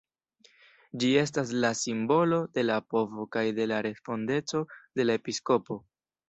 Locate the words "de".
2.59-2.63, 3.61-3.69, 5.03-5.07